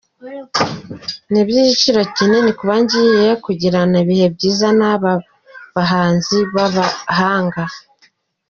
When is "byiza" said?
4.35-4.67